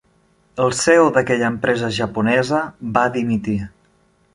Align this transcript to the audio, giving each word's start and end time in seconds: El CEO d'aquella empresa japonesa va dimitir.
El 0.63 0.73
CEO 0.79 1.11
d'aquella 1.19 1.51
empresa 1.55 1.93
japonesa 2.01 2.67
va 2.99 3.09
dimitir. 3.19 3.61